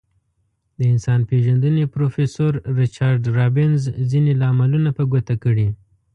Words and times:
د 0.77 0.79
انسان 0.93 1.19
پیژندنې 1.29 1.83
پروفیسور 1.95 2.53
ریچارد 2.79 3.23
رابینز 3.37 3.83
ځینې 4.11 4.31
لاملونه 4.41 4.89
په 4.97 5.03
ګوته 5.11 5.35
کړي. 5.43 5.67